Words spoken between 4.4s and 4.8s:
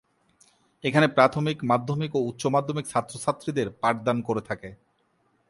থাকে।